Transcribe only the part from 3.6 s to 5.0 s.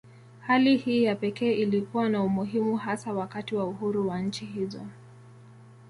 uhuru wa nchi hizo.